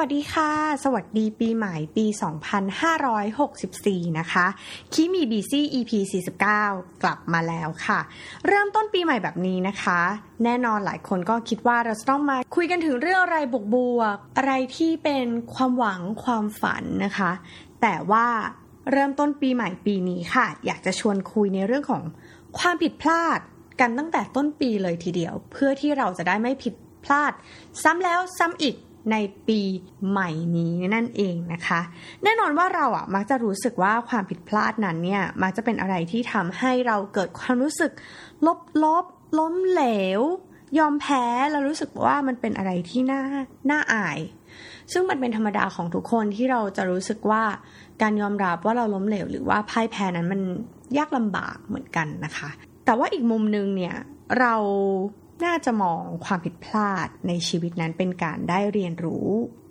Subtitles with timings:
[0.00, 0.50] วัสดีค่ะ
[0.84, 2.06] สวัสดีปีใหม่ปี
[3.32, 4.46] 2564 นะคะ
[4.92, 5.90] คีมีบีซี่ EP
[6.46, 8.00] 49 กลับมาแล้วค่ะ
[8.46, 10.00] เริ่มต้นปีใหม่แบบนี้นะคะ
[10.44, 13.38] แน่นอนหลายคนก็คิดว่าเราจะต้องมาคุยกันถึงเรื่องอะไร
[13.74, 17.30] บวกๆอะไรที่เป็นความหวังความฝันนะคะ
[17.82, 18.26] แต่ว่า
[18.92, 22.02] เริ่มต้นปีใหม่ปีนี้ค่ะ อยากจะชวนคุยในเรื่องของ
[22.58, 23.38] ความผิดพลาด
[23.80, 26.74] กันตั้งแต่ต้นปีเลยทีเดียว เพื่อที่เราจะได้ไม่ผิด
[27.04, 27.32] พลาด
[27.82, 28.74] ซ้ำแล้วซ้ำอีก
[29.12, 29.16] ใน
[29.48, 29.60] ปี
[30.08, 31.80] ใหม่นี้นั่นเองนะคะ
[32.24, 37.92] แน่นอนว่าเราอะมักจะรู้สึกว่าความผิดพลาดนั้นเนี่ยมักจะเป็นอะไรที่ทำให้เราเกิดความรู้สึก
[38.46, 39.04] ลบลบ
[39.38, 39.84] ล้มเหล
[40.18, 40.22] ว
[40.78, 43.22] ยอมแพ้แล้วรู้สึกว่ามันเป็นอะไรที่น่า
[43.70, 44.18] น่าอาย
[44.92, 47.42] ซึ่งมันเป็นธรรมดาของทุกคนที่เราจะรู้สึกว่า
[48.02, 50.40] การยอมรับว่าเราล้มเหลว หรือว่าพ่ายแพ้นั้นมัน
[50.98, 52.48] ยากลำบากเหมือนกันนะคะ
[52.84, 53.96] แต่ว่าอีกมุมนึงเนี่ย
[54.40, 54.54] เรา
[55.44, 59.26] น่าจะมองความผิดพลาดในชีวิตนั้นเป็นการได้เรียนรู้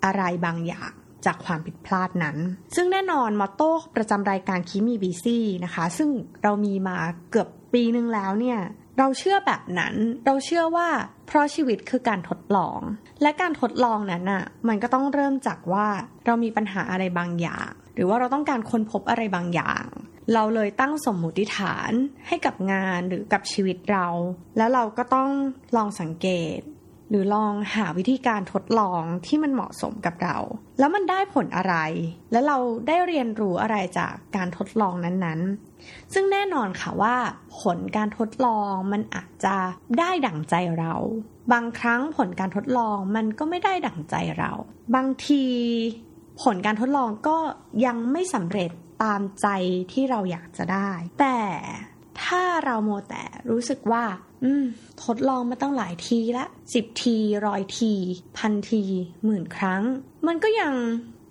[0.05, 0.91] อะไรบางอย่าง
[1.25, 2.37] จากความผิดพลาดนั้น
[2.75, 6.09] ซึ่งแน่นอนมอตโต้ประจำรายการคิมีบีซี่นะคะ ซึ่ง
[6.43, 6.97] เรามีมา
[7.31, 8.59] เกือบปีนึงแล้วเนี่ย
[8.99, 9.93] เราเชื่อแบบนั้น
[10.25, 10.87] เราเชื่อว่า
[11.27, 12.79] เพราะชีวิตคือการทดลอง
[13.21, 15.87] และการทดลองนั้นน่ะ มันก็ต้องเริ่มจากว่า
[16.25, 19.83] เรามีปัญหาอะไรบางอย่าง หรือว่าเราต้องการค้นพบอะไรบางอย่าง
[20.33, 21.91] เราเลยตั้งสมมุติฐาน
[22.27, 24.07] ให้กับงานหรือกับชีวิตเรา
[24.57, 25.29] แล้วเราก็ต้อง
[25.75, 26.59] ลองสังเกต
[27.09, 30.37] หรือลองหาวิธีการทดลองที่มันเหมาะสมกับเรา
[30.79, 31.75] แล้วมันได้ผลอะไร
[32.31, 37.15] แล้วเราได้เรียนรู้อะไรจากการทดลองนั้นๆ ซึ่งแน่นอนค่ะว่า
[37.61, 39.55] ผลการทดลองมันอาจจะ
[39.99, 40.93] ได้ดั่งใจเรา
[41.53, 44.51] บางครั้งผลการทดลองมันก็ไม่ได้ดั่งใจเรา
[44.95, 45.43] บางที
[46.43, 47.37] ผลการทดลองก็
[47.85, 48.71] ยังไม่สำเร็จ
[49.03, 49.47] ตามใจ
[49.91, 51.39] ที่เราอยากจะได้ แต่
[52.23, 54.03] ถ้าเราโมแต่รู้สึกว่า
[54.43, 54.65] อืม
[55.03, 57.93] ทดลองมาตั้งหลายทีละสิบทีร้อยที
[58.37, 58.83] พันที
[59.25, 59.83] หมื่นครั้ง
[60.27, 60.73] มันก็ยัง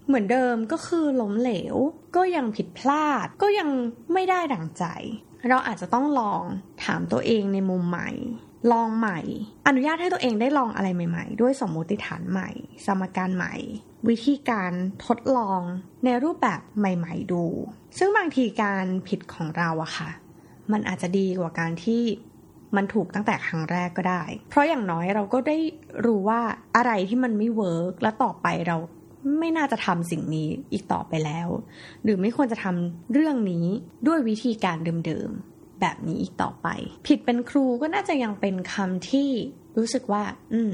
[0.06, 1.76] เหมือนเดิมก็คือล้มเหลว
[2.16, 3.68] ก็ยังผิดพลาด ก็ยัง
[4.12, 4.84] ไม่ได้ดั่งใจ
[5.48, 6.42] เราอาจจะต้องลอง
[6.84, 8.10] ถามตัวเองในมุมใหม่
[8.72, 9.20] ลองใหม่
[9.66, 12.50] อนุญาตให้ตัวเองได้ลองอะไรใหม่ ๆ ด้วยสมมติฐานใหม่
[12.86, 13.54] สมการใหม่
[14.08, 14.72] วิธีการ
[15.06, 15.60] ทดลอง
[16.04, 17.44] ในรูปแบบใหม่ ๆ ดู
[17.98, 20.10] ซึ่งบางทีการผิดของเราอะค่ะ
[20.72, 22.02] มันอาจจะดีกว่าการที่
[22.76, 25.58] มันถูกตั้งแต่ครั้งแรกก็ได้ เพราะอย่างน้อยเราก็ได้
[26.06, 26.40] รู้ว่า
[26.76, 28.76] อะไรที่มันไม่เวิร์กและต่อไปเรา
[29.38, 31.48] ไม่น่าจะทำสิ่งนี้อีกต่อไปแล้ว
[32.02, 33.66] หรือไม่ควรจะทำเรื่องนี้
[34.06, 34.76] ด้วยวิธีการ
[35.06, 35.53] เดิมๆ
[35.84, 36.68] แบบนี้อีกต่อไป
[37.08, 39.30] ผิดเป็นครูก็น่าจะยังเป็นคำที่
[39.78, 40.22] รู้สึกว่า
[40.52, 40.72] อืม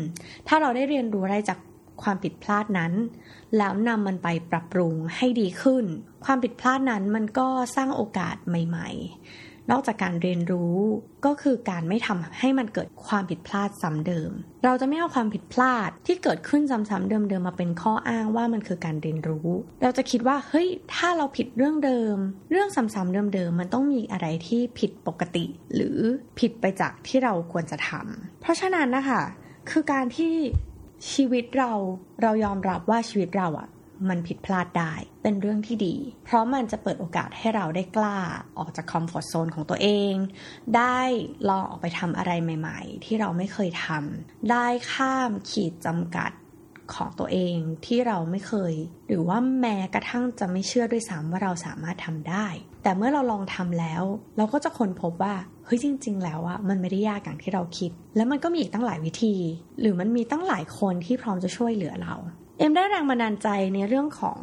[0.49, 1.59] ถ้าเราได้เรียนรู้อะไรจาก
[2.03, 2.93] ความผิดพลาดนั้น
[3.59, 5.85] แล้วนำมันไปปรับปรุงให้ดีขึ้น
[6.25, 8.89] ความผิดพลาดนั้นมันก็สร้างโอกาสใหม่
[9.29, 10.77] ๆ นอกจากการเรียนรู้
[11.27, 14.31] ก็คือการไม่ทำให้มันเกิดความผิดพลาดซ้ำเดิม
[14.65, 19.49] เราจะไม่เอาความผิดพลาดที่เกิดขึ้นซ้ำๆเดิมๆมาเป็นข้ออ้างว่ามันคือการเรียนรู้
[19.83, 22.17] เราจะคิดว่าเฮ้ยถ้าเราผิดเรื่องเดิม
[22.51, 25.45] เรื่องซ้ำๆเดิมๆมันต้องมีอะไรที่ผิดปกติ
[25.75, 25.99] หรือ
[26.39, 29.23] ผิดไปจากที่เราควรจะทำเพราะฉะนั้นนะคะ
[29.71, 30.35] คือการที่
[31.13, 31.73] ชีวิตเรา
[32.23, 33.69] เรายอมรับว่าชีวิตเราอะ
[34.09, 38.19] มันผิดพลาดได้ เป็นเรื่องที่ดี เพราะมันจะเปิดโอกาสให้เราได้กล้า
[38.59, 40.15] ออกจากคอมฟอร์ทโซนของตัวเอง
[40.77, 41.01] ได้
[41.49, 46.33] ลองออกไปทำอะไรใหม่ ๆ ที่เราไม่เคยทำได้ข้ามขีดจำกัด
[46.95, 47.57] ของตัวเอง
[47.87, 48.75] ที่เราไม่เคย
[49.09, 52.47] หรือว่าแม้กระทั่งจะไม่เชื่อด้วยซ้ำว่าเราสามารถทำได้
[52.83, 54.03] แต่เมื่อเราลองทำแล้ว
[54.37, 55.35] เราก็จะค้นพบว่า
[55.65, 59.35] เฮ้ยจริง ๆ แล้วอะมันไม่ได้ยากอย่างที่เราคิด แล้วมันก็มีอีกตั้งหลายวิธี
[59.81, 62.15] หรือมันมีตั้งหลายคนที่พร้อมจะช่วยเหลือเรา
[62.61, 64.39] เอ็มได้แรงบันดาลใจในเรื่องของ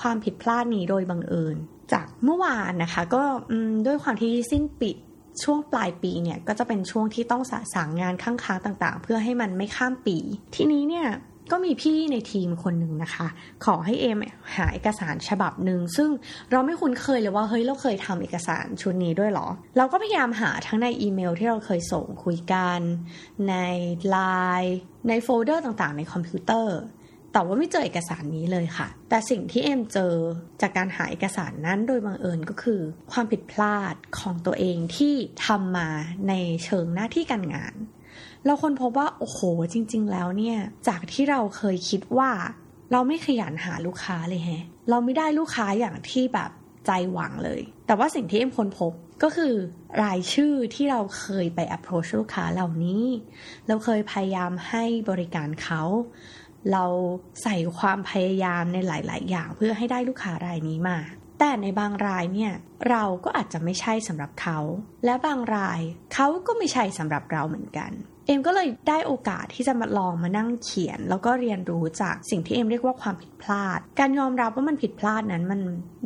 [0.00, 1.56] ความผิดพลาดนี้โดยบังเอิญ
[1.92, 3.22] จากเมื่อวานนะคะ ก็
[3.86, 4.90] ด้วยความที่สิ้นปี
[5.42, 10.16] ช่วงปลายปีเนี่ยก็จะเป็นช่วงที่ต้องสะสางงานข้างค้างต่างๆ เพื่อให้มันไม่ข้ามปี
[10.54, 11.06] ทีนี้เนี่ย
[11.50, 13.26] ก็มีพี่ในทีมคนหนึ่งนะคะ
[13.64, 14.18] ขอให้เอ็ม
[14.56, 16.10] หาเอกสารฉบับหนึ่งซึ่ง
[16.50, 22.80] เราไม่คุ้นเคยเลยว่าเฮ้ยเราเคยทำเอกสารชุดนี้ด้วยหรอ เราก็พยายามหาทั้งในอีเมลที่เราเคยส่งคุยกัน
[23.48, 23.54] ใน
[24.08, 24.16] ไล
[24.62, 24.76] น์
[25.08, 26.78] ในโฟลเดอร์ต่างๆ ในคอมพิวเตอร์
[27.34, 30.14] แต่ว่าไม่เจอเอกสารนี้เลยค่ะ แต่สิ่งที่เอ็มเจอ
[30.60, 32.80] จากการหาเอกสารนั้นโดยบังเอิญก็คือ
[33.12, 35.14] ความผิดพลาดของตัวเองที่
[35.46, 35.88] ทำมา
[36.28, 36.32] ใน
[36.64, 37.74] เชิงหน้าที่การงาน
[38.44, 39.40] เราค้นพบว่า โอ้โห
[39.72, 40.58] จริง ๆ แล้วเนี่ย
[40.88, 42.30] จากที่เราเคยคิดว่า
[42.92, 46.50] เราไม่ขยันหาลูกค้าเลยแฮะ เราไม่ได้ลูกค้าอย่างที่แบบ
[46.86, 48.92] ใจหวังเลย แต่ว่าสิ่งที่เอ็มคนพบ
[49.22, 49.54] ก็คือ
[50.02, 53.04] รายชื่อที่เราเคยไป approach ลูกค้าเหล่านี้
[53.68, 55.82] เราเคยพยายามให้บริการเขา
[56.72, 56.84] เรา
[57.42, 60.98] ใส่ความพยายามในหลาย ๆ อย่างเพื่อให้ได้ลูกค้ารายนี้มา
[61.38, 62.52] แต่ในบางรายเนี่ย
[62.90, 64.58] เราก็อาจจะไม่ใช่สำหรับเขา
[65.04, 65.80] และบางราย
[66.14, 67.92] เขาก็ไม่ใช่สำหรับเราเหมือนกัน
[68.26, 75.60] เอมก็เลยได้โอกาสที่จะมาลองมานั่งเขียน แล้วก็เรียนรู้จากสิ่งที่เอมเรียกว่าความผิดพลาด การยอมรับว่ามันผิดพลาดนั้นมัน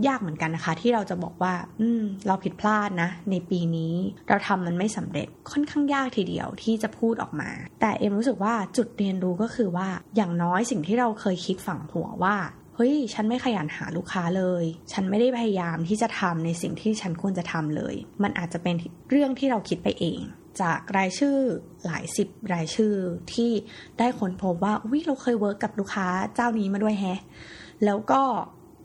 [0.07, 3.95] ยากเหมือนกันนะคะ ที่เราจะบอกว่า อืม เราผิดพลาดนะ ในปีนี้
[4.29, 7.51] เราทำมันไม่สำเร็จค่อนข้างยากทีเดียวที่จะพูดออกมา
[7.81, 12.37] แต่เอมรู้สึกว่าจุดเรียนรู้ก็คือว่าอย่างน้อยสิ่งที่เราเคยคิดฝังหัวว่า
[12.77, 18.75] เฮ้ย ฉันไม่ขยันหาลูกค้าเลย ฉันไม่ได้พยายามที่จะทำในสิ่งที่ฉันควรจะทำเลย มันอาจจะเป็น
[19.11, 20.21] เรื่องที่เราคิดไปเอง
[20.63, 21.37] จากรายชื่อ
[21.87, 22.95] หลายสิบรายชื่อ
[23.35, 23.51] ที่
[23.99, 27.21] ได้ค้นพบว่าวิเราเคยเวิร์กกับลูกค้าเจ้านี้มาด้วยแฮะ
[27.85, 28.23] แล้วก็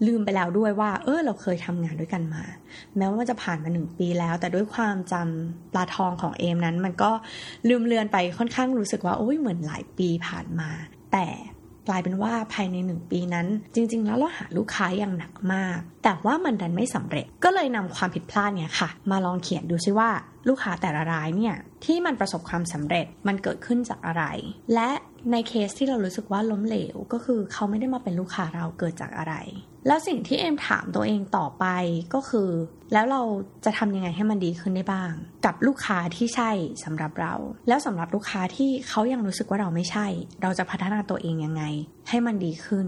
[0.08, 2.44] ลืมไปแล้วด้วยว่า เออเราเคยทำงานด้วยกันมา
[2.98, 7.12] แม้ว่าจะผ่านมาหนึ่งปีแล้ว แต่ด้วยความจำปลาทองของเอมนั้น มันก็
[7.70, 10.70] ลืมเลือนไปค่อนข้างรู้สึกว่าโอ้ยเหมือนหลายปีผ่านมา
[11.14, 11.26] แต่
[11.88, 20.10] กลายเป็นว่าภายในหนึ่งปีนั้น จริง ๆ แล้วเราหาลูกค้าอย่างหนักมาก แต่ว่ามันดันไม่สำเร็จก็เลยนำความผิดพลาดเนี่ยค่ะ มาลองเขียนดูซิว่า
[20.50, 24.24] ลูกค้าแต่ละรายเนี่ยที่มันประสบความสำเร็จมันเกิดขึ้นจากอะไร
[24.74, 24.90] และ
[25.32, 29.36] ในเคสที่เรารู้สึกว่าล้มเหลว ก็คือเขาไม่ได้มาเป็นลูกค้าเราเกิดจากอะไร
[29.88, 31.66] แล้วสิ่งที่เอ็มถามตัวเองต่อไป
[32.14, 32.50] ก็คือ
[32.94, 33.22] แล้วเรา
[33.66, 35.12] จะทำยังไงให้มันดีขึ้นได้บ้าง
[35.46, 36.52] กับลูกค้าที่ใช่
[36.84, 37.34] สำหรับเรา
[37.68, 40.08] แล้วสำหรับลูกค้าที่เขายังรู้สึกว่าเราไม่ใช่
[40.42, 41.64] เราจะพัฒนาตัวเองยังไง
[42.10, 42.88] ให้มันดีขึ้น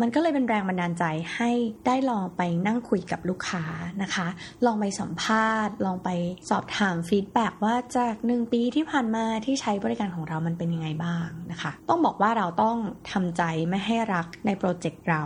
[0.00, 1.04] มันก็เลยเป็นแรงบันดาลใจ
[1.34, 1.50] ให้
[1.86, 3.64] ได้ลองไปนั่งคุยกับลูกค้า
[4.02, 4.26] นะคะ
[4.66, 6.10] ลองไปสัมภาษณ์ ลองไป
[6.50, 12.76] สอบถามฟีดแบ็ว่าจากหนึ่งปีที่ผ่านมาที่ใช้บริการของเรามันเป็นยังไงบ้างนะคะ ต้องบอกว่าเราต้อง
[13.12, 15.24] ทำใจไม่ให้รักในโปรเจกต์เรา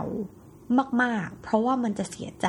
[1.03, 2.47] มากๆ เพราะว่ามันจะเสียใจ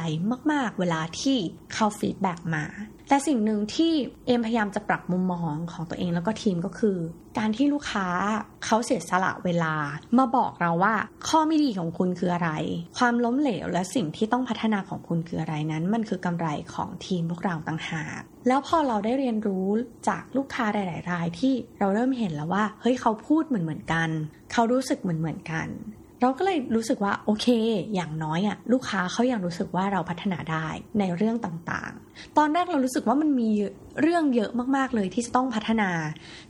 [0.53, 1.37] มากๆ เวลาที่
[1.75, 2.65] เขาฟีดแบ็มา
[3.09, 3.93] แต่สิ่งหนึ่งที่
[4.27, 6.99] เอ็มพยายามจะปรับมุมมองของตัวเองแล้วก็ทีมก็คือ
[7.39, 8.07] การที่ลูกค้า
[8.65, 9.75] เขาเสียสละเวลา
[10.19, 10.95] มาบอกเราว่า
[11.29, 12.51] ข้อไม่ดีของคุณคืออะไร
[12.99, 19.69] ความล้มเหลวและสิ่งที่ต้องพัฒนาของคุณคืออะไรนั้น มันคือกำไรของทีมพวกเราต่างหาก แล้วพอเราได้เรียนรู้
[20.09, 24.09] จากลูกค้าหลาย ๆ รายที่เราเริ่มเห็นแล้วว่า เฮ้ยเขาพูดเหมือนเหมือนกัน
[24.53, 25.69] เขารู้สึกเหมือนเหมือนกัน
[26.23, 27.47] เราก็เลยรู้สึกว่าโอเค
[27.95, 30.67] อย่างน้อยอะลูกค้าเขายังรู้สึกว่าเราพัฒนาได้
[30.99, 33.51] ในเรื่องต่างๆ ตอนแรกเรารู้สึกว่ามันมี
[34.01, 35.91] เรื่องเยอะมากๆเลยที่จะต้องพัฒนา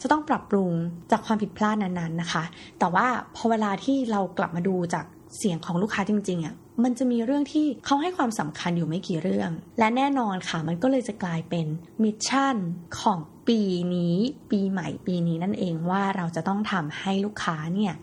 [0.02, 0.70] จะต้องปรับปรุง
[1.10, 2.44] จากความผิดพลาดนั้นๆนะคะ
[2.78, 5.04] แต่ว่าพอเวลาที่เรากลับมาดูจาก
[5.38, 6.54] เสียงของลูกค้าจริงๆอะ
[6.84, 11.66] มันจะมีเรื่องที่เขาให้ความสำคัญอยู่ไม่กี่เรื่อง และแน่นอนค่ะ มันก็เลยจะกลายเป็น
[12.02, 12.56] มิชชั่น
[13.00, 13.18] ของ
[13.48, 13.60] ปี
[13.94, 14.16] นี้
[14.50, 17.94] ปีใหม่ปีนี้นั่นเองว่าเราจะต้องทำให้ลูกค้าเนี่ย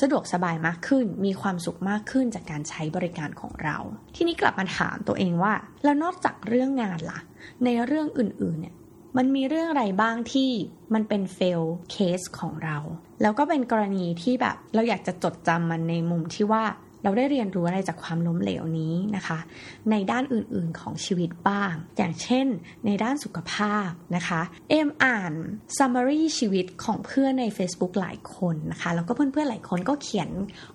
[0.00, 3.76] สะดวกสบายมากขึ้น มีความสุขมากขึ้นจากการใช้บริการของเรา
[4.14, 5.52] ที่นี้กลับมาถามตัวเองว่า
[5.84, 7.20] แล้วนอกจากเรื่องงานละ่ะ
[7.64, 8.74] ในเรื่องอื่นๆเนี่ย
[9.16, 10.50] มันมีเรื่องอะไรบ้างที่
[10.94, 12.78] มันเป็นเฟลเคสของเรา
[13.22, 16.64] แล้วก็เป็นกรณีที่แบบเราอยากจะจดจำมันในมุมที่ว่า
[17.02, 19.38] เราได้เรียนรู้อะไรจากความล้มเหลวนี้นะคะ
[19.90, 22.46] ในด้านอื่นๆของชีวิตบ้าง อย่างเช่น
[22.86, 24.40] ในด้านสุขภาพนะคะ
[24.70, 25.32] เอ็มอ่าน
[25.76, 30.28] summary ชีวิตของเพื่อนใน Facebook หลายคนนะคะ แล้วก็เพื่อนๆหลายคนก็เขียน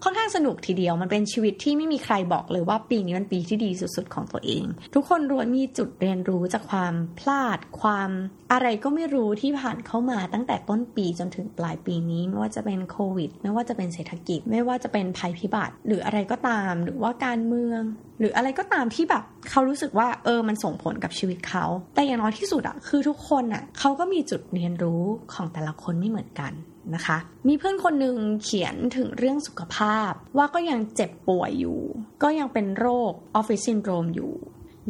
[0.04, 4.64] ค่อนข้างสนุกทีเดียว มันเป็นชีวิตที่ไม่มีใครบอกเลยว่าปีนี้มันปีที่ดีสุดๆของตัวเอง
[4.96, 8.10] ทุกคนรวนมีจุดเรียนรู้จากความพลาด ความ
[8.52, 17.82] อะไรก็ไม่รู้ที่ผ่านเข้ามาตั้งแต่ต้นปีจนถึงปลายปีนี้ ไม่ว่าจะเป็นโควิด ไม่ว่าจะเป็นเศรษฐกิจ ไม่ว่าจะเป็นภัยพิบัติ หรืออะไรก็ตาม หรือว่าการเมือง
[18.20, 21.66] หรืออะไรก็ตามที่แบบเขารู้สึกว่าเออมันส่งผลกับชีวิตเขา
[21.96, 26.54] แต่อย่างน้อยที่สุดอะคือทุกคนอะเขาก็มีจุดเรียนรู้ของแต่ละคนไม่เหมือนกัน
[26.96, 27.18] นะคะ
[27.48, 31.80] มีเพื่อนคนหนึ่งเขียนถึงเรื่องสุขภาพ ว่าก็ยังเจ็บป่วยอยู่
[32.24, 34.34] ก็ยังเป็นโรคออฟฟิศซินโดรมอยู่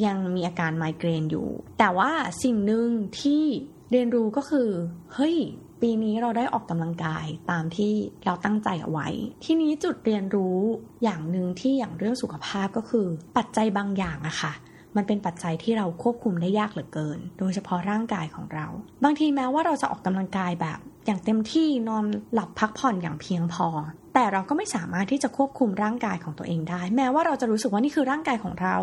[0.05, 1.47] ยังมีอาการไมเกรนอยู่
[1.79, 2.11] แต่ว่า
[2.43, 2.87] สิ่งหนึ่ง
[3.21, 3.43] ที่
[3.91, 4.69] เรียนรู้ก็คือ
[5.13, 5.37] เฮ้ย
[5.83, 7.93] ปีนี้เราได้ออกกำลังกายตามที่
[8.25, 9.07] เราตั้งใจเอาไว้
[9.45, 10.59] ที่นี้จุดเรียนรู้
[11.03, 14.53] อย่างหนึ่งที่อย่างเรื่องสุขภาพก็คือ ปัจจัยบางอย่างอะค่ะ
[14.95, 18.67] มันเป็นปัจจัยที่เราควบคุมได้ยากเหลือเกิน โดยเฉพาะร่างกายของเรา
[19.03, 23.67] บางทีแม้ว่าเราจะออกกำลังกายแบบอย่างเต็มที่นอนหลับพักผ่อนอย่างเพียงพอ
[24.13, 28.77] แต่เราก็ไม่สามารถที่จะควบคุมร่างกายของตัวเองได้ แม้ว่าเราจะรู้สึกว่านี่คือร่างกายของเรา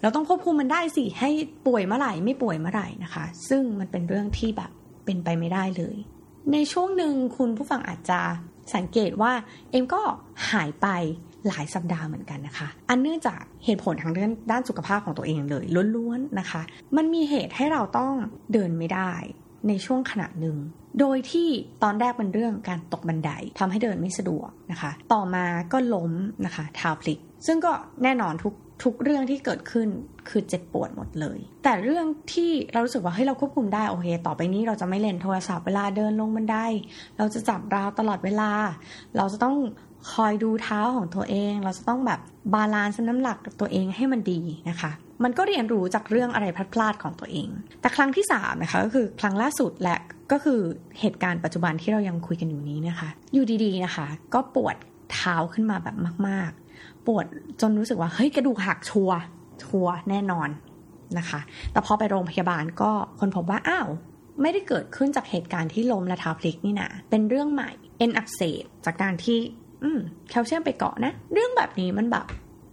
[0.00, 1.30] เราต้องควบคุมมันได้สิ ให้
[1.66, 4.70] ป่วยเมื่อไหร่ไม่ป่วยเมื่อไหร่นะคะ ซึ่งมันเป็นเรื่องที่แบบ
[5.04, 5.96] เป็นไปไม่ได้เลย
[6.52, 8.20] ในช่วงหนึ่งคุณผู้ฟังอาจจะ
[8.74, 9.32] สังเกตว่า
[9.70, 10.02] เอ็มก็
[10.50, 10.88] หายไป
[11.48, 15.64] หลายสัปดาห์เหมือนกันนะคะ อันเนื่องจากเหตุผลทางเรื่องด้านสุขภาพของตัวเองเลย
[15.96, 16.62] ล้วนๆนะคะ
[16.96, 18.12] มันมีเหตุให้เราต้อง
[18.52, 19.12] เดินไม่ได้
[19.68, 20.56] ในช่วงขณะหนึ่ง
[21.00, 21.48] โดยที่
[21.82, 26.12] ตอนแรกเป็นเรื่องการตกบันไดทำให้เดินไม่สะดวกนะคะ ต่อมาก็ล้ม
[26.46, 27.72] นะคะเท้าพลิก ซึ่งก็
[28.02, 29.88] แน่นอนทุก ทุกเรื่องที่เกิดขึ้น
[30.28, 36.56] คือเจ็บปวดหมดเลย แต่เรื่องที่เรารู้สึกว่าเฮ้ยเราควบคุมได้โอเค ต่อไปนี้เราจะไม่เล่นโทรศัพท์เวลาเดินลงบันได
[37.18, 38.50] เราจะจับราวตลอดเวลา
[39.16, 39.56] เราจะต้อง
[40.12, 42.20] คอยดูเท้าของตัวเอง เราจะต้องแบบ
[42.54, 44.90] balance น้ำหนักตัวเองให้มันดีนะคะ
[45.24, 47.48] มันก็เรียนรู้จากเรื่องอะไรพลาดๆของตัวเอง
[47.80, 49.96] แต่ครั้งที่3นะคะก็คือครั้งล่าสุดและ
[50.32, 50.60] ก็คือ
[51.00, 54.76] เหตุการณ์ปัจจุบันที่เรายังคุยกันอยู่นี้นะคะ อยู่ดีๆนะคะ ก็ปวด
[55.12, 55.96] เท้าขึ้นมาแบบ
[56.28, 56.50] มาก
[57.06, 57.26] ปวด
[57.60, 59.10] จนรู้สึกว่าเฮ้ยกระดูกหักชัวร์
[59.64, 60.48] ชัวร์แน่นอน
[61.18, 61.40] นะคะ
[61.72, 62.90] แต่พอไปโรงพยาบาลก็
[63.20, 63.88] คนพบว่าอ้าว
[64.42, 69.38] ไม่ได้เกิดขึ้นจากเหตุการณ์ที่ล้มและเท้าพลิกนี่นะเป็นเรื่องใหม่เอ็นอักเสบจากการที่
[69.82, 72.26] อืมแคลเซียมไปเกาะนะ เรื่องแบบนี้มันแบบ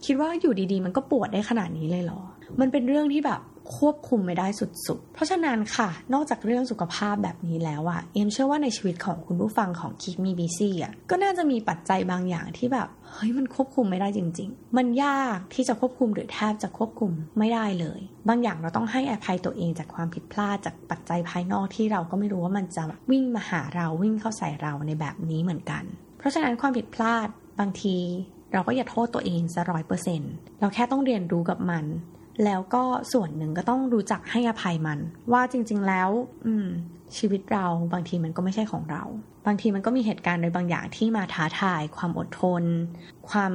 [0.05, 2.21] คิดว่าอยู่ดีๆ มันก็ปวดได้ขนาดนี้เลยเหรอ
[2.59, 3.41] มันเป็นเรื่องที่แบบ
[3.77, 17.99] ควบคุมไม่ได้สุดๆ เพราะฉะนั้นค่ะ นอกจากเรื่องสุขภาพแบบนี้แล้วอะเอ็มเชื่อว่าในชีวิตของคุณผู้ฟังของคิกมีบีซี่อะก็น่าจะมีปัจจัยบางอย่างที่แบบ เฮ้ยมันควบคุมไม่ได้จริง ๆ มันยากที่จะควบคุมหรือแทบจะควบคุมไม่ได้เลย
[18.29, 25.83] บางอย่างเราต้องให้อภัยตัวเองจากความผิดพลาดจากปัจจัยภายนอกที่เราก็ไม่รู้ว่ามันจะวิ่งมาหาเราวิ่งเข้าใส่เราในแบบนี้เหมือนกัน
[26.17, 27.27] เพราะฉะนั้นความผิดพลาด
[27.59, 27.97] บางที
[28.53, 31.85] เราก็อย่าโทษตัวเองซะร้อยเปอร์เซ็นต์เราแค่ต้องเรียนรู้กับมัน
[32.45, 34.99] แล้วก็ส่วนหนึ่งก็ต้องรู้จักให้อภัยมัน
[35.31, 36.09] ว่าจริง ๆ แล้ว
[36.45, 36.67] อืม
[37.17, 39.03] ชีวิตเราบางทีมันก็ไม่ใช่ของเรา
[39.45, 42.63] บางทีมันก็มีเหตุการณ์โดยบางอย่างที่มาท้าทาย ความอดทน
[43.29, 43.53] ความ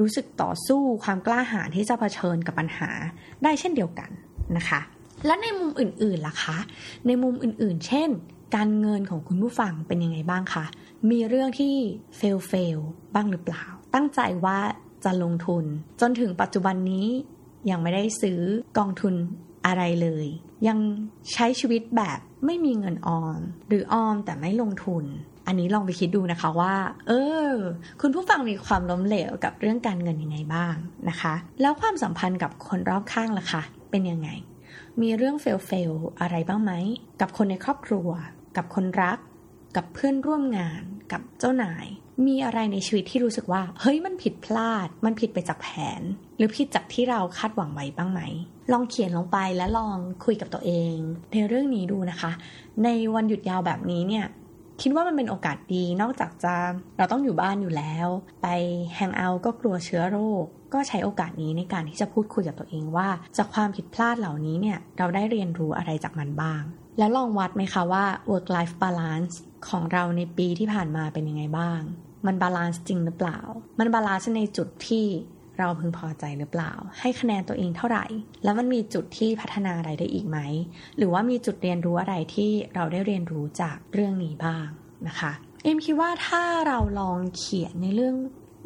[0.00, 2.90] รู้สึกต่อสู้ ความกล้าหาญที่จะเผชิญกับปัญหา
[3.42, 4.10] ได้เช่นเดียวกัน
[4.56, 4.80] นะคะ
[5.26, 6.58] และในมุมอื่นๆล่ะคะ
[7.06, 8.08] ในมุมอื่นๆ เช่น
[8.56, 10.64] การเงินของคุณผู้ฟังเป็นยังไงบ้างคะ
[11.10, 11.74] มีเรื่องที่
[12.16, 12.78] เฟลเฟล
[13.14, 13.64] บ้างหรือเปล่า
[13.94, 14.58] ตั้งใจว่า
[15.04, 15.64] จะลงทุน
[16.00, 17.06] จนถึงปัจจุบันนี้
[17.70, 18.40] ยังไม่ได้ซื้อ
[18.78, 19.14] กองทุน
[19.66, 20.26] อะไรเลย
[20.68, 20.78] ยัง
[21.32, 25.04] ใช้ชีวิตแบบไม่มีเงินออม หรือออมแต่ไม่ลงทุน
[25.46, 26.74] อันนี้ลองไปคิดดูนะคะว่า
[27.08, 27.12] เอ
[27.50, 27.52] อ
[28.00, 30.74] คุณผู้ฟังมีความล้มเหลวกับเรื่องการเงินยังไงบ้าง
[31.08, 34.28] นะคะ แล้วความสัมพันธ์กับคนรอบข้างล่ะคะ เป็นยังไง
[35.00, 36.72] มีเรื่องเฟลเฟลอะไรบ้างไหม
[37.20, 38.08] กับคนในครอบครัว
[38.56, 39.18] กับคนรัก
[39.76, 41.86] กับเพื่อนร่วมงาน กับเจ้านาย
[42.26, 45.68] มีอะไรในชีวิตที่รู้สึกว่า เฮ้ยมันผิดพลาด มันผิดไปจากแผ
[46.00, 46.02] น
[46.36, 48.20] หรือผิดจากที่เราคาดหวังไว้บ้างไหม
[48.72, 50.96] ลองเขียนลงไปและลองคุยกับตัวเอง
[51.32, 52.32] ในเรื่องนี้ดูนะคะ
[52.84, 54.26] ในวันหยุดยาวแบบนี้เนี่ย
[54.82, 56.54] คิดว่ามันเป็นโอกาสดีนอกจากจะ
[56.98, 58.08] เราต้องอยู่บ้านอยู่แล้ว
[58.42, 58.48] ไป
[58.94, 60.44] hang out ก็กลัวเชื้อโรค
[60.74, 66.62] ก็ใช้โอกาสนี้ในการที่จะพูดคุยกับตัวเองว่า จากความผิดพลาดเหล่านี้เนี่ยเราได้เรียนรู้อะไรจากมันบ้าง
[66.98, 69.34] แล้วลองวัดไหมคะว่า work life balance
[69.68, 71.80] ของเราในปีที่ผ่านมาเป็นยังไงบ้าง
[72.26, 73.38] มัน balance จริงหรือเปล่า
[73.78, 75.06] มัน balance ในจุดที่
[75.58, 78.04] เราพึงพอใจหรือเปล่า ให้คะแนนตัวเองเท่าไหร่
[78.44, 80.38] แล้วมันมีจุดที่พัฒนาอะไรได้อีกไหม
[80.96, 84.66] หรือว่ามีจุดเรียนรู้อะไรที่เราได้เรียนรู้จากเรื่องนี้บ้าง
[85.08, 85.32] นะคะ
[85.64, 88.16] เอ็มคิดว่าถ้าเราลองเขียนในเรื่อง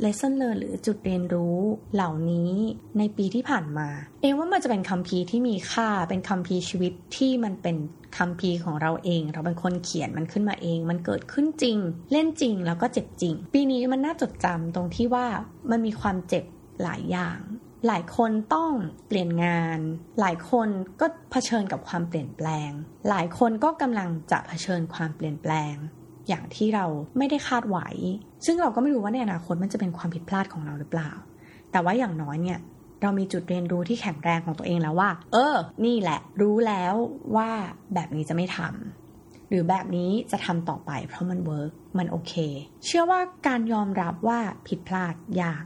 [0.05, 1.59] lesson learn หรือจุดเรียนรู้
[1.95, 2.53] เหล่านี้
[2.99, 3.89] ในปีที่ผ่านมา
[4.21, 7.77] เอว่ามันจะเป็นคัมภีร์ที่มีค่าเป็นคัมภีร์ชีวิตที่มันเป็น
[8.19, 11.79] คัมภีร์ของเราเอง เราเป็นคนเขียนมันขึ้นมาเอง มันเกิดขึ้นจริง
[12.13, 15.27] เล่นจริงแล้วก็เจ็บจริง ปีนี้มันน่าจดจำตรงที่ว่า
[15.71, 16.45] มันมีความเจ็บ
[16.83, 17.39] หลายอย่าง
[17.87, 18.73] หลายคนต้อง
[19.09, 19.79] เปลี่ยนงาน
[20.21, 20.69] หลายคน
[21.01, 22.71] ก็เผชิญกับความเปลี่ยนแปลง
[23.09, 25.75] หลายคนก็กำลังจะเผชิญความเปลี่ยนแปลง
[26.29, 26.87] อย่างที่เรา
[27.19, 27.89] ไม่ได้คาดไว้
[28.47, 31.11] ซึ่งเราก็ไม่รู้ว่าในอนาคตมันจะเป็นความผิดพลาดของเราหรือเปล่า
[31.73, 32.59] แต่ว่าอย่างน้อยเนี่ย
[33.03, 36.95] เรามีจุดเรียนรู้ที่แข็งแรงของตัวเองแล้วว่า เออ นี่แหละ รู้แล้ว
[37.37, 37.51] ว่า
[37.95, 42.35] แบบนี้จะไม่ทำหรือแบบนี้จะทำต่อไป เพราะมันเวิร์กมันโอเค
[42.85, 45.65] เชื่อว่าการยอมรับว่าผิดพลาดยาก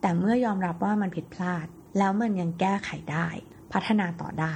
[0.00, 1.66] แต่เมื่อยอมรับว่ามันผิดพลาด
[1.98, 3.28] แล้วมันยังแก้ไขได้
[3.72, 4.54] พัฒนาต่อได้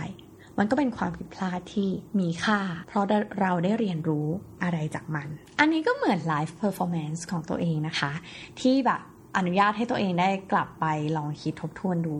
[0.58, 1.88] มันก็เป็นความผิดพลาดที่
[2.20, 3.04] มีค่า เพราะ
[3.40, 4.26] เราได้เรียนรู้
[4.62, 5.28] อะไรจากมัน
[5.60, 8.12] อันนี้ก็เหมือน life performance ของตัวเองนะคะ
[8.60, 9.00] ที่แบบ
[9.36, 12.16] อนุญาตให้ตัวเองได้กลับไปลองคิดทบทวนดู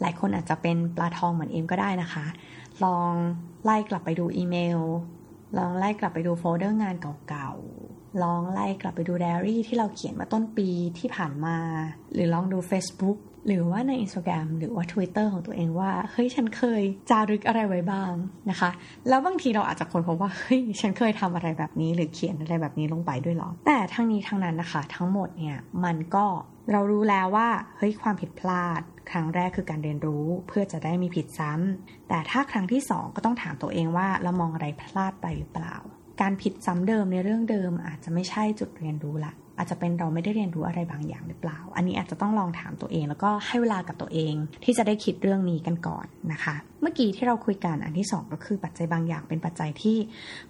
[0.00, 2.26] หลายคนอาจจะเป็นปลาทองเหมือนเอ็มก็ได้นะคะ
[2.84, 3.12] ลอง
[3.64, 4.80] ไล่กลับไปดูอีเมล
[5.58, 6.96] ลองไล่กลับไปดูโฟลเดอร์งาน
[7.28, 11.56] เก่าๆ ลองไล่กลับไปดูไดอารี่ที่เราเขียนมาต้นปีที่ผ่านมา
[12.12, 18.12] หรือลองดู Facebook หรือว่าใน Instagram หรือว่า Twitter ของตัวเองว่า เฮ้ยฉันเคยจารึกอะไรไว้บ้าง
[18.50, 18.70] นะคะ
[19.08, 26.26] แล้วบางทีเราอาจจะค้นพบว่า เฮ้ยฉันเคยทำอะไรแบบนี้ หรือเขียนอะไรแบบนี้ลงไปด้วยหรอ แต่ทั้งนี้ทั้งนั้นนะคะ ทั้งหมดเนี่ยมันก็
[26.72, 35.76] เรารู้แล้วว่าเฮ้ยความผิดพลาด ครั้งแรกคือการเรียนรู้เพื่อจะได้มีผิดซ้ำแต่ถ้าครั้งที่สองก็ต้องถามตัวเองว่าเรามองอะไรพลาดไปหรือเปล่า
[36.20, 44.34] การผิดซ้ำเดิมในเรื่องเดิมอาจจะไม่ใช่จุดเรียนรู้ละ อาจจะเป็นเราไม่ได้เรียนรู้อะไรบางอย่างหรือเปล่า อันนี้อาจจะต้องลองถามตัวเอง แล้วก็ให้เวลากับตัวเอง
[44.64, 49.98] ที่จะได้คิดเรื่องนี้กันก่อนนะคะ เมื่อกี้ที่เราคุยกันอันที่ 2 ก็คือปัจจัยบางอย่างเป็นปัจจัยที่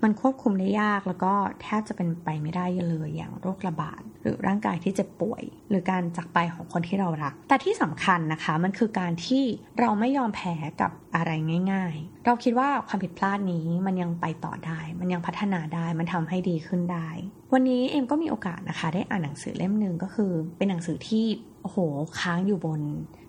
[0.03, 1.33] มันควบคุมได้ยากแล้วก็
[1.63, 9.45] แทบจะเป็นไปไม่ได้เลยอย่างโรคระบาด หรือร่างกายที่เจ็บป่วย หรือการจากไปของคนที่เรารัก แต่ที่สำคัญนะคะมันคือการที่
[9.81, 11.31] เราไม่ยอมแพ้กับอะไร
[11.73, 17.09] ง่าย ๆ เราคิดว่าความผิดพลาดนี้มันยังไปต่อได้ มันยังพัฒนาได้ มันทำให้ดีขึ้นได้
[17.53, 21.25] วันนี้เอ็มก็มีโอกาสนะคะ ได้อ่านหนังสือเล่มหนึ่งก็คือ เป็นหนังสือที่
[21.63, 21.79] โอ้โห
[22.21, 22.81] ค้างอยู่บน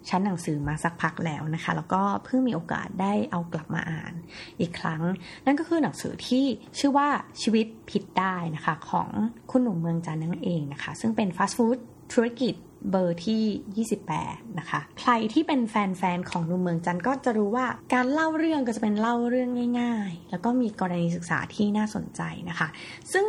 [0.09, 4.13] ชั้นหนังสือมาสักพักแล้วนะคะ แล้วก็เพิ่งมีโอกาสได้เอากลับมาอ่าน
[4.59, 5.01] อีกครั้ง
[5.45, 6.45] นั่นก็คือหนังสือที่
[6.79, 7.07] ชื่อว่า
[7.41, 9.09] ชีวิตผิดได้นะคะ ของ
[9.51, 11.77] คุณหนุ่มเมืองจันนั่นเองนะคะ ซึ่งเป็นฟาสต์ฟู้ด
[12.13, 12.53] ธุรกิจ
[12.91, 19.49] เบอร์ที่ 28 นะคะ ใครที่เป็นแฟนๆ ของหนุ่มเมืองจันก็จะรู้ว่าการเล่าเรื่องก็จะเป็นเล่าเรื่อง
[19.81, 22.67] ง่าย ๆ แล้วก็มีกรณีศึกษาที่น่าสนใจนะคะ
[23.13, 23.25] ซึ่ง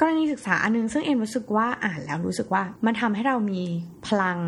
[0.00, 3.62] กรณีศึกษาอันนึงซึ่งเอ็มรู้สึกว่าอ่านแล้วรู้สึกว่ามันทำให้เรามี
[4.06, 4.38] พลัง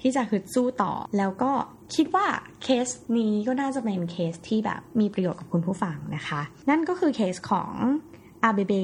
[0.00, 1.52] ที่จะฮึดสู้ต่อ แล้วก็
[1.94, 2.26] คิดว่า
[2.62, 7.72] เคสนี้ก็น่าจะเป็นเคสที่แบบมีประโยชน์กับคุณผู้ฟังนะคะ นั่นก็คือเคสของ
[8.44, 8.74] อาเบเบ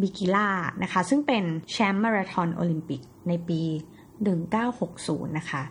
[0.00, 0.48] บิกิล่า
[0.82, 3.60] นะคะ ซึ่งเป็นแชมป์มาราธอนโอลิมปิกในปี
[4.44, 5.62] 1960 นะคะ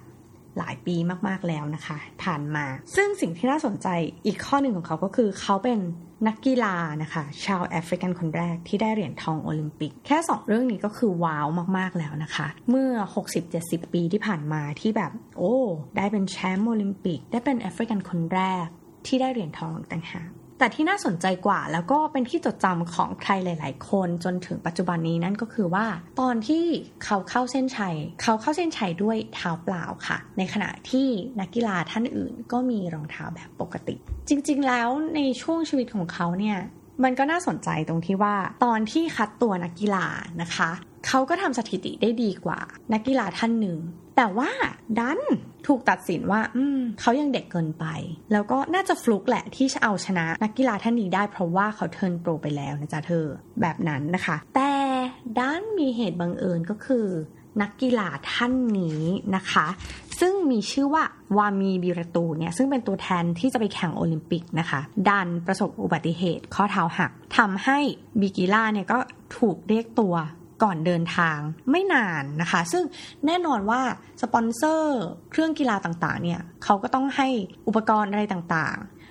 [0.57, 0.95] หลายปี
[1.27, 3.88] มากๆแล้วนะคะ ผ่านมา ซึ่งสิ่งที่น่าสนใจ
[4.25, 5.79] อีกข้อหนึ่งของเขาก็คือเขาเป็น
[6.27, 12.91] นักกีฬานะคะ ชาวแอฟริกันคนแรกที่ได้เหรียญทองโอลิมปิก แค่ 2 เรื่องนี้ก็คือว้าวมากๆแล้วนะคะ เมื่อ
[13.41, 15.55] 60-70 ปีที่ผ่านมาที่แบบ โอ้
[15.98, 18.67] ได้เป็นแชมป์โอลิมปิก ได้เป็นแอฟริกันคนแรก
[19.07, 20.29] ที่ได้เหรียญทองต่างหาก
[20.60, 25.86] แต่ที่น่าสนใจกว่าแล้วก็เป็นที่จดจำของใครหลาย ๆ คนจนถึงปัจจุบันนี้นั่นก็คือว่า
[26.19, 26.65] ตอนที่
[27.05, 31.07] เขาเข้าเส้นชัย เขาเข้าเส้นชัยด้วยเท้าเปล่าค่ะ ในขณะที่
[31.39, 33.95] นักกีฬาท่านอื่น ก็มีรองเท้าแบบปกติ
[34.29, 36.57] จริง ๆ แล้วในช่วงชีวิตของเขาเนี่ย
[37.03, 40.05] มันก็น่าสนใจตรงที่ว่าตอนที่คัดตัวนักกีฬา
[40.41, 40.72] นะคะ
[41.07, 42.60] เขาก็ทำสถิติได้ดีกว่า
[42.93, 43.77] นักกีฬาท่านหนึ่ง
[44.15, 44.50] แต่ว่า
[45.00, 45.20] ดัน
[45.67, 46.63] ถูกตัดสินว่าอื
[47.01, 47.86] เขายังเด็กเกินไป
[48.32, 53.25] แล้วก็น่าจะฟลุกแหละที่จะเอาชนะนักกีฬาท่านนี้ได้เพราะว่าเขาเทิร์นโปรไปแล้วนะจ๊ะเธอ
[53.62, 54.72] แบบนั้นนะคะ แต่
[55.39, 57.08] ด้านมีเหตุบังเอิญก็คือ
[57.62, 59.01] นักกีฬาท่านนี้
[59.36, 59.67] นะคะ
[60.20, 61.03] ซึ่งมีชื่อว่า
[61.38, 64.79] วามีบิรตูเนี่ยซึ่งเป็นตัวแทนที่จะไปแข่งโอลิมปิกนะคะ
[65.10, 67.79] ดันประสบอุบัติเหตุข้อเท้าหักทำให้
[68.22, 69.00] บิกิล่าเนี่ยก็
[69.38, 70.15] ถูกเรียกตัว
[70.63, 71.38] ก่อนเดินทาง
[71.72, 72.84] ไม่นานนะคะ ซึ่ง
[73.25, 73.82] แน่นอนว่า
[74.22, 77.27] สปอนเซอร์เครื่องกีฬาต่างๆเนี่ยเขาก็ต้องให้
[77.67, 79.02] อุปกรณ์อะไรต่างๆ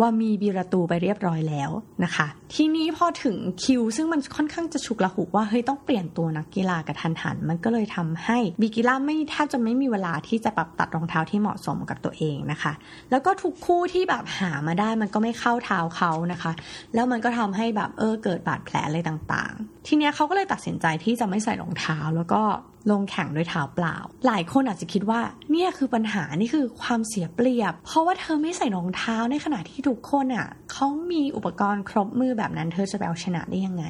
[0.00, 1.70] ว่ามีบีระตูไปเรียบร้อยแล้ว
[2.04, 12.72] นะคะ ทีนี้พอถึงคิว ซึ่งมันค่อนข้างจะฉุกละหุกว่าเฮ้ยต้องเปลี่ยนตัวนักกีฬากระทันหัน มันก็เลยทำให้บิกิล่าไม่แทบจะไม่มีเวลาที่จะปรับตัดรองเท้าที่เหมาะสมกับตัวเองนะคะ
[13.10, 16.52] แล้วก็ทุกคู่ที่แบบหามาได้มันก็ไม่เข้าเท้าเขานะคะ
[16.94, 22.42] แล้วมันก็ทำให้แบบเออเกิดบาดแผลอะไรต่างๆ ทีเนี้ยเขาก็เลยตัดสินใจที่จะไม่ใส่รองเท้าแล้วก็
[22.90, 33.84] ลงแข่งด้วยเท้าเปล่า หลายคนอาจจะคิดว่าเนี่ยคือปัญหานี่คือความเสียเปรียบ เพราะว่าเธอไม่ใส่รองเท้าในขณะที่ทุกคนอะเขามีอุปกรณ์ครบมือแบบนั้นเธอจะไปเอาชนะได้ยังไง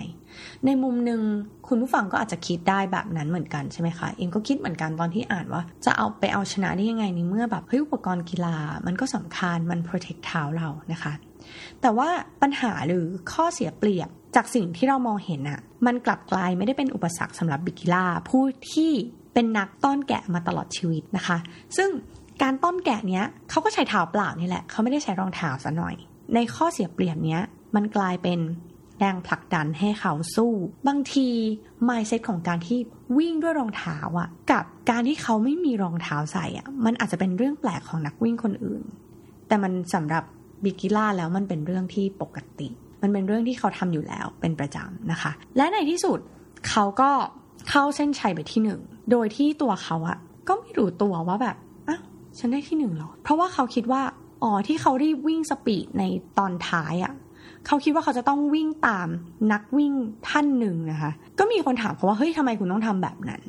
[0.66, 1.20] ในมุมหนึ่ง
[1.68, 11.12] คุณผู้ฟังก็อาจจะคิดได้แบบนั้นเหมือนกันใช่ไหมคะเองก็คิดเหมือนกันตอนที่อ่านว่า จะเอาไปเอาชนะได้ยังไงในเมื่อแบบเฮ้ยอุปกรณ์กีฬา มันก็สำคัญมัน protect เท้าเรานะคะ
[11.80, 12.08] แต่ว่า
[12.42, 18.42] ปัญหาหรือข้อเสียเปรียบ จากสิ่งที่เรามองเห็นอะมันกลับกลายไม่ได้เป็นอุปสรรคสำหรับบิกิล่าผู้
[18.72, 18.92] ที่
[19.34, 21.38] เป็นนักต้อนแกะมาตลอดชีวิตนะคะ
[21.76, 21.90] ซึ่ง
[22.42, 25.94] การต้อนแกะเนี้ยเขาก็ใช้เท้าเปล่านี่แหละเขาไม่ได้ใช้รองเท้าซะหน่อย
[26.34, 27.42] ในข้อเสียเปรียบเนี้ย
[27.74, 28.40] มันกลายเป็น
[28.98, 30.52] แรงผลักดันให้เขาสู้
[30.88, 31.28] บางที
[31.88, 32.78] มายเซ็ตของการที่
[33.18, 38.82] วิ่งด้วยรองเท้าอะกับการที่เขาไม่มีรองเท้าใส่อะมันอาจจะเป็นเรื่องแปลกของนักวิ่งคนอื่น
[39.48, 40.24] แต่มันสำหรับ
[40.64, 42.68] บิกิล่าแล้วมันเป็นเรื่องที่ปกติ
[43.02, 46.18] มันเป็นเรื่องที่เขาทำอยู่แล้วเป็นประจำนะคะ และในที่สุด
[46.68, 47.10] เขาก็
[47.70, 51.56] เข้าเส้นชัยไปที่หนึ่งโดยที่ตัวเขาอะก็ไม่รู้ตัวว่าแบบ
[51.88, 52.00] อ้าว
[52.38, 54.02] ฉันได้ที่หนึ่งหรอ เพราะว่าเขาคิดว่า
[54.42, 56.02] อ๋อที่เขารีบวิ่ง speed ใน
[56.38, 57.12] ตอนท้ายอะ
[57.66, 59.08] เขาคิดว่าเขาจะต้องวิ่งตาม
[59.52, 59.92] นักวิ่ง
[60.28, 63.42] ท่านหนึ่งนะคะ ก็มีคนถามเขาว่าเฮ้ยทำไมคุณต้องทำแบบนั้น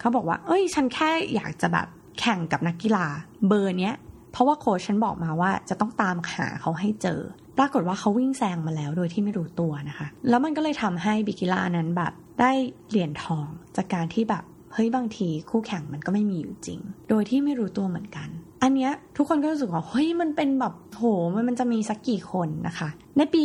[0.00, 1.86] เขาบอกว่า เอ้ย ฉันแค่อยากจะแบบ
[2.20, 3.06] แข่งกับนักกีฬา
[3.48, 3.94] เบอร์เนี้ย
[4.32, 7.20] เพราะว่าโค้ชฉันบอกมาว่าจะต้องตามหาเขาให้เจอ
[7.58, 12.52] ปรากฏว่าเขาวิ่งแซงมาแล้วโดยที่ไม่รู้ตัวนะคะ แล้วมันก็เลยทำให้บิกิล่านั้นแบบได้
[12.88, 18.28] เหรียญทองจากการที่แบบเฮ้ยบางทีคู่แข่งมันก็ไม่มีอยู่จริง โดยที่ไม่รู้ตัวเหมือนกัน
[18.64, 23.44] อันเนี้ยทุกคนก็รู้สึกว่าเฮ้ยมันเป็นแบบโหมันมันจะมีสักกี่คนนะคะ ในปี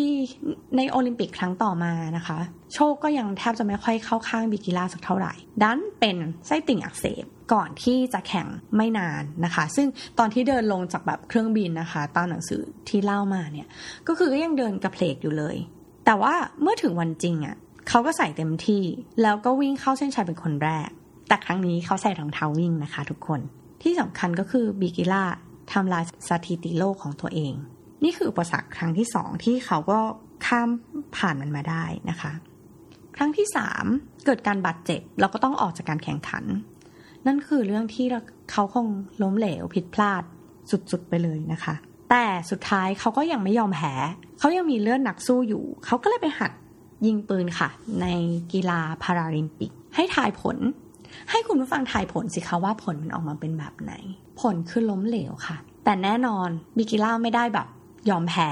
[0.77, 2.39] ในโอลิมปิกครั้งต่อมานะคะ
[2.73, 9.87] โชคก็ยังแทบจะไม่ค่อยเข้าข้างบิกิล่าสักเท่าไหร่ ดันเป็นไส้ติ่งอักเสบก่อนที่จะแข่งไม่นานนะคะ ซึ่ง
[10.19, 13.67] ตอนที่เดินลงจากแบบเครื่องบินนะคะ ตามหนังสือที่เล่ามาเนี่ย
[14.07, 15.55] ก็คือก็ยังเดินกระเพลกอยู่เลย
[16.05, 17.55] แต่ว่าเมื่อถึงวันจริงอะ่ะ
[17.89, 18.83] เขาก็ใส่เต็มที่
[19.21, 20.89] แล้วก็วิ่งเข้าเส้นชัยเป็นคนแรก
[21.27, 23.39] แต่ครั้งนี้เขาใส่รองเท้าวิ่งนะคะ ทุกคน
[23.81, 25.23] ที่สำคัญก็คือบิกิล่า
[25.71, 27.53] ทำลายสถิติโลกของตัวเอง
[28.03, 29.99] นี่คืออุปสรรคครั้งที่สองที่เขาก็
[30.45, 30.69] ข้าม
[31.17, 32.31] ผ่านมันมาได้นะคะ
[33.15, 33.85] ครั้งที่สาม
[34.25, 36.43] เกิดการบาดเจ็บแล้วก็ต้องออกจากการแข่งขัน
[37.27, 38.05] นั่นคือเรื่องที่
[38.51, 38.87] เขาคง
[39.21, 40.23] ล้มเหลวผิดพลาด
[40.71, 41.75] สุดๆไปเลยนะคะ
[42.09, 43.93] แต่สุดท้ายเขาก็ยังไม่ยอมแพ้
[44.39, 46.51] เขายังมีเลือดหนักสู้อยู่ เขาก็เลยไปหัด
[47.05, 47.69] ยิงปืนค่ะ
[48.01, 48.07] ใน
[48.53, 50.57] กีฬาพาราลิมปิก ให้ทายผล
[51.29, 53.93] ให้คุณผู้ฟังทายผลสิคะว่าผลมันออกมาเป็นแบบไหน
[54.41, 57.67] ผลคือล้มเหลวค่ะ แต่แน่นอนบิกิล่าไม่ได้แบบ
[58.09, 58.49] ยอมแพ้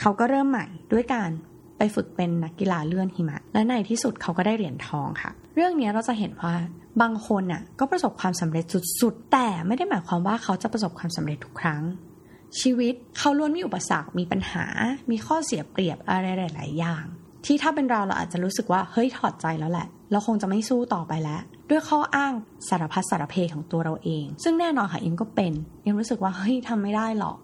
[0.00, 1.30] เขาก็เริ่มใหม่ด้วยการ
[1.78, 6.54] ไปฝึกเป็นนักกีฬาเลื่อนหิมะ และในที่สุดเขาก็ได้เหรียญทองค่ะ เรื่องนี้เราจะเห็นว่า
[7.02, 8.64] บางคนน่ะก็ประสบความสำเร็จ
[9.00, 11.82] สุดๆ แต่ไม่ได้หมายความว่าเขาจะประสบความสำเร็จทุกครั้ง
[12.60, 14.64] ชีวิตเขาล้วนมีอุปสรรค มีปัญหา
[15.10, 17.04] มีข้อเสียเปรียบอะไรหลาย ๆ อย่าง
[17.46, 22.32] ที่ถ้าเป็นเราเราอาจจะรู้สึกว่าเฮ้ยถอดใจแล้วแหละ เราคงจะไม่สู้ต่อไปแล้ว ด้วยข้ออ้าง
[22.68, 25.52] สารพัดสารเพของตัวเราเอง ซึ่งแน่นอนค่ะอ็มก็เป็น
[25.84, 27.36] อ็มรู้สึกว่าเฮ้ยทำไม่ได้หรอก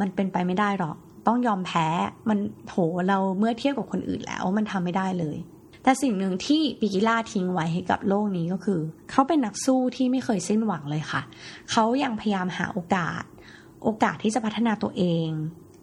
[0.00, 1.86] มันเป็นไปไม่ได้หรอก ต้องยอมแพ้
[2.28, 2.38] มัน
[2.68, 2.74] โถ
[3.08, 5.36] เราเมื่อเทียบกับคนอื่นแล้วมันทำไม่ได้เลย
[5.82, 11.22] แต่สิ่งหนึ่งที่ปิกิล่าทิ้งไว้ให้กับโลกนี้ก็คือ เขาเป็นนักสู้ที่ไม่เคยสิ้นหวังเลยค่ะ
[11.70, 13.22] เขายังพยายามหาโอกาส
[13.84, 15.28] โอกาสที่จะพัฒนาตัวเอง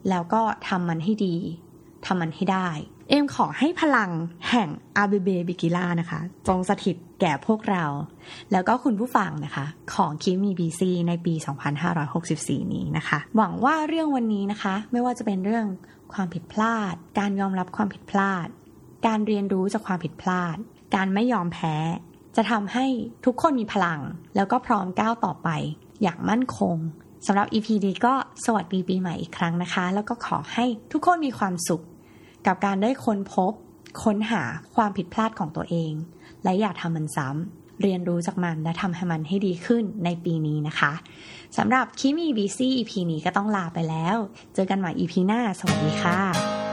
[0.10, 1.36] แล้วก็ทำมันให้ดี
[2.06, 2.68] ทำมันให้ได้
[3.10, 4.12] เอมขอให้พลัง
[4.50, 7.86] แห่งอาเบเบบิกิล่านะคะ จงสถิตแก่พวกเรา
[8.52, 11.34] แล้วก็คุณผู้ฟังนะคะ ของคิมีบีซีในปี
[12.04, 15.66] 2564 นี้นะคะ หวังว่าเรื่องวันนี้นะคะ ไม่ว่าจะเป็นเรื่อง
[16.14, 18.48] ความผิดพลาด การยอมรับความผิดพลาด
[19.08, 20.56] การเรียนรู้จากความผิดพลาด
[20.96, 21.76] การไม่ยอมแพ้
[22.36, 22.86] จะทำให้
[23.26, 24.00] ทุกคนมีพลัง
[24.36, 25.50] แล้วก็พร้อมก้าวต่อไป
[26.02, 26.76] อย่างมั่นคง
[27.26, 28.14] สำหรับ EP นี้ก็
[28.46, 31.84] สวัสดีปีใหม่อีกครั้งนะคะ แล้วก็ขอให้ทุกคนมีความสุข
[32.46, 33.54] กับการได้ค้นพบ
[34.04, 34.44] ค้นหา
[34.76, 35.94] ความผิดพลาดของตัวเอง
[36.44, 40.94] และอย่าทำมันซ้ำเรียนรู้จากมันและทำให้มันให้ดีขึ้นในปีนี้นะคะ
[41.58, 44.18] สำหรับคิมีบีซี่ EP นี้ก็ต้องลาไปแล้ว
[44.54, 46.67] เจอกันใหม่ EP หน้า สวัสดีค่ะ